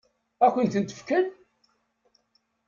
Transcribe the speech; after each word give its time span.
Ad 0.45 0.49
kent-tent-fken? 0.53 1.27